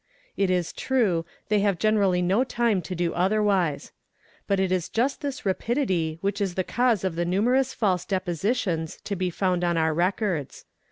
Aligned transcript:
It 0.35 0.49
is 0.49 0.73
true 0.73 1.25
oy 1.51 1.59
have 1.59 1.77
generally 1.77 2.23
no 2.23 2.43
time 2.43 2.81
to 2.81 2.95
do 2.95 3.13
otherwise. 3.13 3.91
But 4.47 4.59
it 4.59 4.71
is 4.71 4.89
just 4.89 5.21
this 5.21 5.45
rapidity 5.45 6.17
which 6.21 6.41
is 6.41 6.55
the 6.55 6.63
cause 6.63 7.03
of 7.03 7.13
the 7.13 7.23
numerous 7.23 7.71
false 7.75 8.03
depositions 8.03 8.97
to 9.03 9.15
be 9.15 9.29
found 9.29 9.63
on 9.63 9.77
our 9.77 9.93
records. 9.93 10.65